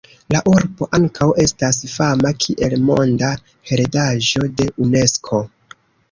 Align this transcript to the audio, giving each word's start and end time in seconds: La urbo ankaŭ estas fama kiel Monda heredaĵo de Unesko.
La 0.33 0.39
urbo 0.51 0.85
ankaŭ 0.97 1.25
estas 1.43 1.77
fama 1.95 2.31
kiel 2.45 2.73
Monda 2.87 3.29
heredaĵo 3.73 4.43
de 4.63 4.67
Unesko. 4.87 5.43